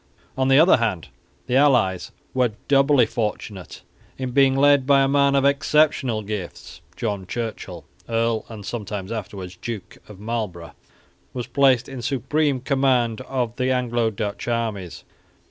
[0.35, 1.09] On the other hand,
[1.45, 3.83] the allies were doubly fortunate
[4.17, 6.81] in being led by a man of exceptional gifts.
[6.95, 10.73] John Churchill, Earl (and shortly afterwards Duke) of Marlborough,
[11.35, 15.03] was placed in supreme command of the Anglo Dutch armies.